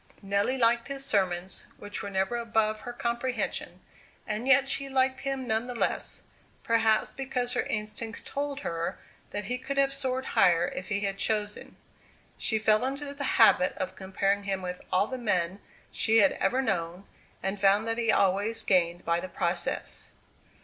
[0.23, 3.81] Nelly liked his sermons, which were never above her comprehension;
[4.25, 6.23] and yet she liked him none the less,
[6.63, 8.97] perhaps, because her instincts told her
[9.29, 11.75] that he could have soared higher if he had chosen.
[12.35, 15.59] She fell into the habit of comparing him with all the men
[15.91, 17.05] she had ever known,
[17.43, 20.09] and found that he always gained by the process.